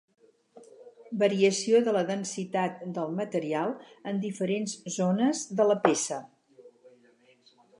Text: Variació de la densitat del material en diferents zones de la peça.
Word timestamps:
Variació 1.23 1.81
de 1.87 1.93
la 1.97 2.01
densitat 2.07 2.81
del 2.95 3.13
material 3.19 3.75
en 4.13 4.23
diferents 4.27 4.75
zones 4.97 5.45
de 5.61 5.69
la 5.73 5.77
peça. 5.85 6.19